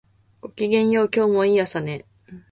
[0.41, 2.05] ごきげんよう、今日もいい朝ね